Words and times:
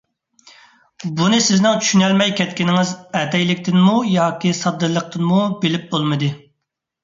بۇنى 1.19 1.41
سىزنىڭ 1.47 1.77
چۈشىنەلمەي 1.83 2.33
كەتكىنىڭىز 2.41 2.95
ئەتەيلىكتىنمۇ 3.21 3.95
ياكى 4.17 4.57
ساددىلىقتىنمۇ 4.65 5.47
بىلىپ 5.63 5.89
بولمىدى. 5.97 6.37